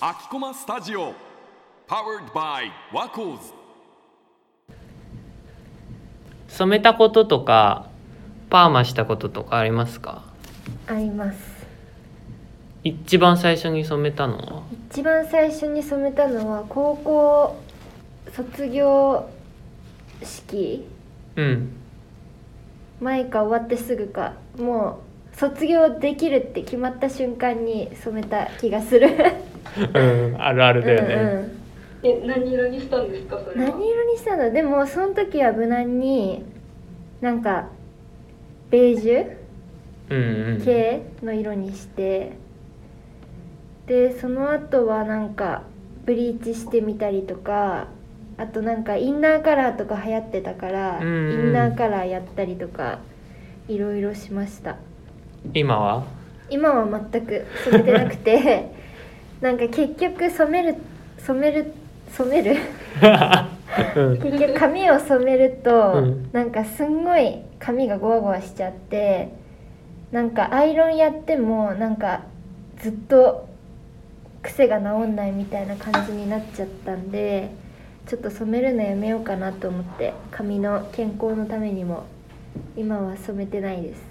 [0.00, 1.14] 秋駒スタジオ
[1.88, 3.52] Powered by ワコーズ
[6.46, 7.88] 染めたこととか
[8.50, 10.22] パーマしたこととかありますか？
[10.86, 11.38] あります。
[12.84, 14.62] 一番最初に染めたのは？
[14.90, 17.56] 一番最初に染めたのは高校
[18.32, 19.28] 卒業
[20.22, 20.86] 式。
[21.34, 21.72] うん。
[23.00, 24.34] 前か終わってすぐか。
[24.56, 25.09] もう
[25.40, 29.08] 卒業できるって決まった瞬間に染めた気がする。
[29.94, 30.36] うん。
[30.38, 32.26] あるあるだよね、うんうん。
[32.26, 33.70] え何色にしたんですかそれは？
[33.70, 34.50] 何色にしたの？
[34.50, 36.44] でもその時は無難に
[37.22, 37.68] なんか
[38.70, 39.36] ベージュ？
[40.10, 40.60] うんうん。
[40.62, 42.32] 系の色にして。
[43.86, 45.62] でその後はなんか
[46.04, 47.88] ブリーチしてみたりとか
[48.36, 51.32] あとなんかインナーカラーとか流行ってたから、うんうん。
[51.32, 52.98] インナーカラーやったりとか
[53.68, 54.76] いろいろしました
[55.54, 56.04] 今は？
[56.48, 58.72] 今は全く染めてなくて
[59.40, 60.76] なんか結局染める
[61.18, 61.72] 染める
[62.10, 62.56] 染める？
[63.96, 64.18] うん。
[64.20, 66.28] 結局髪を染めると、うん。
[66.32, 69.28] なんかすんごい髪がゴワゴワしちゃって
[70.10, 72.22] なんかアイロンやってもなんか
[72.78, 73.48] ずっと
[74.42, 77.50] 癖が治んないみたいな感じになっちゃったんで
[78.06, 82.04] ちょっと染めるのやめようかなと思って髪の健康のためにも
[82.76, 84.09] 今は染めてないです、う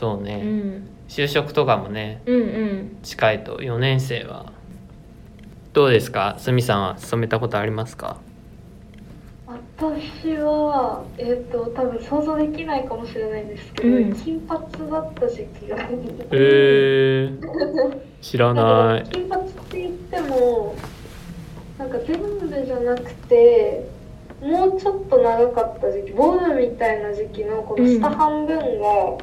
[0.00, 2.96] そうね、ん、就職とかもねうんうん。
[3.02, 4.50] 近いと4年生は。
[5.74, 6.36] どうですか？
[6.38, 8.16] すみさんは染めたことありますか？
[9.46, 14.14] 私はえっ、と多分想像できないかもしれないんですけど、うん。
[14.14, 15.76] 金髪だった時期が
[16.30, 19.04] えー、知らない。
[19.10, 20.76] 金髪って言っても
[21.78, 23.86] なんか全部じゃなくて
[24.40, 29.18] もうちょっと長かった時期ボブみたいな時期のこの下半分が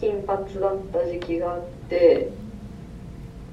[0.00, 2.30] 金髪だった時期があって、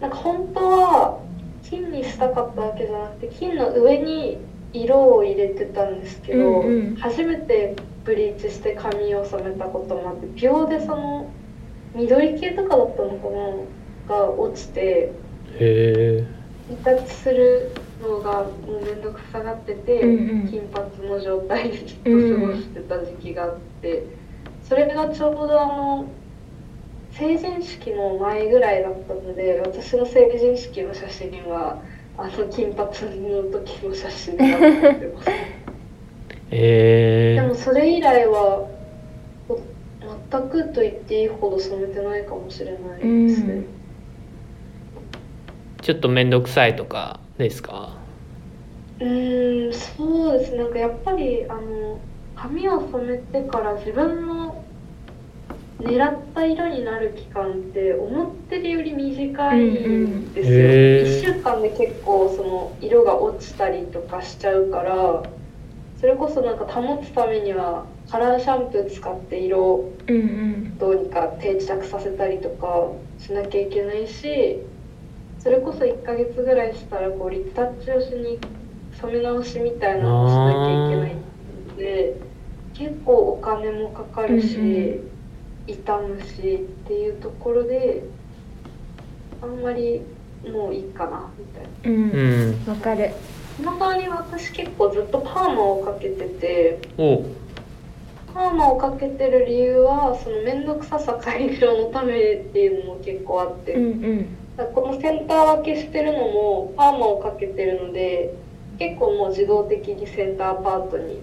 [0.00, 1.20] なんか本当は
[1.68, 4.38] 金にしたかったわけじゃなくて金の上に
[4.72, 6.96] 色を入れてたんですけど、うんうん。
[6.96, 7.74] 初めて
[8.04, 11.30] ブリーチして髪を染めたこともあって秒でその
[11.94, 15.12] 緑系とかだったのかなが落ちてへ
[15.60, 16.26] え
[16.70, 20.48] リタッチするのがもう面倒くさがってて、うんうん。
[20.48, 24.04] 金髪の状態でずっと過ごしてた時期があって、
[24.68, 26.08] それがちょうどあの
[27.18, 31.82] 成人式の前ぐらいだったので私の成人式の写真は
[32.16, 32.90] あの金髪
[33.20, 34.60] の時の写真になっ
[34.94, 35.30] てます。
[36.50, 38.66] えー、でもそれ以来は
[39.48, 39.58] お
[40.30, 43.62] 全くと言っていいほど染めてないかもしれないですね。
[45.82, 47.96] ちょっと面倒くさいとかですか？
[49.00, 51.98] うーんそうですなんかやっぱりあの
[52.34, 54.57] 髪を染めてから自分の
[55.80, 61.22] 狙った色になる期間って思ってるより短いんですよ、うんうんへー。
[61.22, 65.22] 1週間で結構その色が落ちたりとかしちゃうから
[66.00, 70.78] それこそなんか保つためにはカラーシャンプー使って色をうんうん。
[70.78, 74.58] どうにか定着させたりとかしなきゃいけないし
[75.38, 78.38] それこそ1ヶ月ぐらいしたらこうリタッチをしに
[79.00, 81.14] 染め直しみたいなのをしなきゃいけない
[81.68, 82.20] ので
[82.74, 85.17] 結構お金もかかるし、うん
[85.76, 88.02] 傷むしっていうところで
[89.42, 90.02] あんまり
[90.50, 91.68] もういいかなみたいな。
[91.84, 92.10] うん。
[92.10, 92.68] うん。
[92.68, 93.10] わかる。
[93.56, 97.24] その代わり私結構ずっとパーマをかけててお。
[98.32, 104.36] パーマをかけてる理由はその面倒くささ解消のためっていうのも結構あって、うんうん。
[104.56, 108.34] だからこのセンター分けしてるのもパーマをかけてるので
[108.78, 111.20] 結構もう自動的にセンターパートに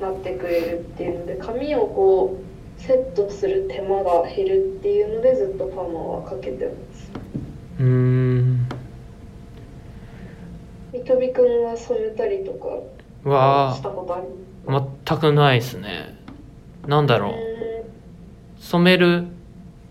[0.00, 7.10] なってくれるっていうので髪をこうセットする手間が減るっていうのでずっとパーマはかけてます。
[7.80, 8.68] うーん。
[10.92, 14.26] みとびくんは染めたりとかわしたことあり
[14.66, 16.16] あ全くないですね。
[16.86, 17.32] なんだろう。
[18.58, 19.26] 染める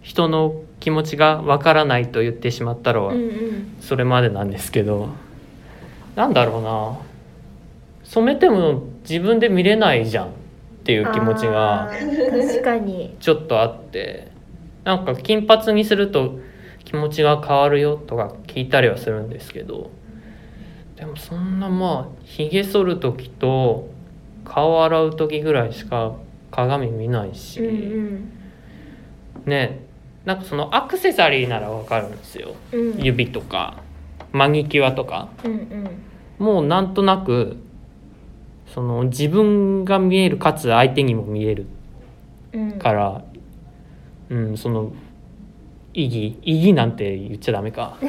[0.02, 3.76] 人の気持ちがわからないと言ってしまったらうんうん。
[3.82, 5.10] それまでなんですけど。
[6.16, 6.98] なんだろうな。
[8.04, 10.32] 染めても自分で見れないじゃん
[10.88, 11.92] っていう気持ちが
[12.32, 13.14] 確かに。
[13.20, 14.32] ちょっとあって
[14.86, 16.40] なんか金髪にすると
[16.86, 19.92] 気持ちが変わるよとか聞いたりはするんですけど
[20.96, 23.90] でもそんなまあひげ剃る時と
[24.46, 26.16] 顔洗う時ぐらいしか
[26.52, 28.32] 鏡見ないし、うん
[29.46, 29.86] ね
[30.24, 32.56] なんかそのアクセサリーならわかるんですよ。
[32.72, 32.80] うん。
[32.92, 33.82] うん指とか
[34.32, 35.28] マニキュアとか。
[35.44, 35.90] うんうん。
[36.38, 37.58] もうなんとなく
[38.74, 41.66] その自分が見えるかつ相手にも見える
[42.54, 42.72] うん。
[42.74, 43.24] から、
[44.30, 44.92] うん、その
[45.94, 47.98] 意義意義なんて言っちゃダメか。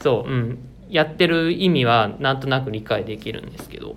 [0.00, 0.58] そううん。
[0.88, 3.94] やってる意味はなんとなく理解できるんですけど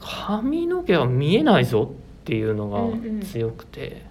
[0.00, 2.80] 髪の毛は見えないぞっていうのが
[3.24, 4.02] 強くて、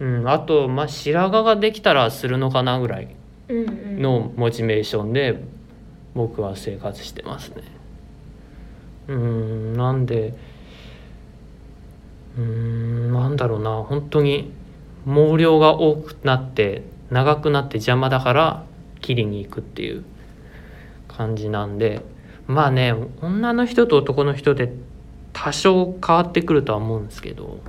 [0.00, 3.08] うんあと、まあ、白髪ができたらするのかなぐらい
[3.48, 4.02] うんうん。
[4.02, 5.40] のモチベーションで
[6.14, 7.62] 僕は生活してますね。
[9.10, 10.34] うんなんで
[12.38, 13.82] うんなんだろうな。
[13.82, 14.52] 本当に
[15.04, 18.64] 毛量が多くなって長くなって邪魔だから
[19.00, 20.04] 切りに行くっていう
[21.08, 22.02] 感じなんで。
[22.46, 24.72] まあね女の人と男の人で
[25.32, 27.60] 多少変わってくるとは思うんですけど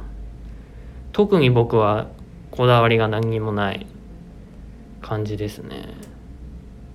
[1.12, 2.08] 特に僕は
[2.50, 3.86] こだわりが何にもない
[5.04, 5.94] 感じですね。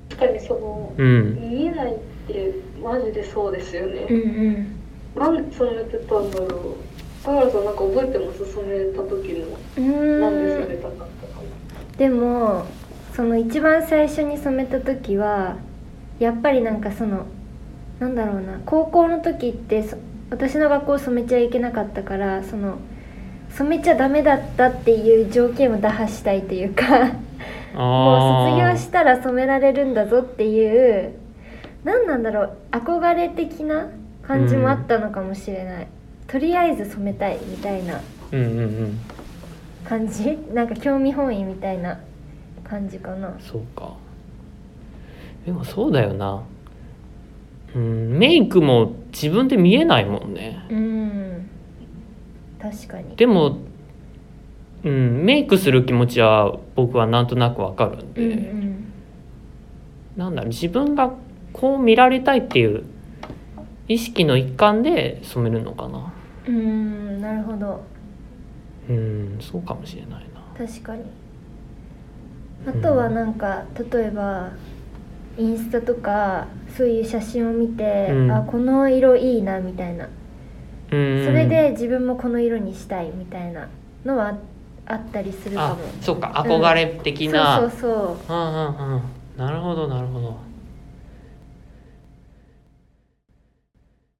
[0.08, 1.40] 確かにそのうん。
[1.40, 1.96] 見えない
[2.28, 5.34] ってマジでそうですよね、うんうん。
[5.34, 6.96] なんで染めてたんだろう。
[7.26, 11.42] 田原さんなんか覚えてます染めた時のうーんなんで染めたかったか
[11.98, 12.66] でも
[13.16, 15.56] その一番最初に染めた時は
[16.20, 17.26] やっぱりなんかその
[17.98, 19.96] なんだろうな高校の時ってそ
[20.30, 22.78] 私の学校染めちゃいけなかったからその
[23.50, 27.12] 染めちゃダメだったっていう条件を打破したいというか
[27.74, 31.12] もう卒業したら染められるんだぞっていう
[31.86, 33.88] 何なんだろう憧れ的な
[34.22, 35.86] 感じもあったのかもしれない、
[36.26, 38.00] とりあえず染めたいみたいな
[38.32, 38.98] うんうんうん。
[39.84, 40.36] 感じ？
[40.52, 42.00] なんか興味本位みたいな
[42.64, 43.32] 感じかな。
[43.38, 43.92] そうか。
[45.46, 46.42] でもそうだよな。
[47.76, 50.58] うんメイクも自分で見えないもんね。
[50.68, 51.48] うん。
[52.60, 53.14] 確かに。
[53.14, 53.58] でも
[54.82, 58.84] うんメイクする気持ちは僕はなんとなくわかるんうんで、うん。
[60.16, 61.12] なんだろう自分が
[61.56, 62.84] こう見られたいっていう
[63.88, 66.12] 意識の一環で染めるのかな。
[66.46, 67.82] うんなるほど。
[68.90, 70.66] うんそうかもしれないな。
[70.66, 71.04] 確かに。
[72.66, 74.50] あとはなんか例えば
[75.38, 78.30] インスタとかそういう写真を見て、うん。
[78.30, 80.08] あこの色いいなみたいな。
[80.92, 81.24] うん。
[81.24, 83.66] それで自分もこの色にしたいみたいな
[84.04, 84.36] のは
[84.84, 88.36] あったりするかあもそうか憧れ的な、そうそうそう。
[88.36, 89.02] うんうんうん。
[89.38, 90.36] なるほどなるほど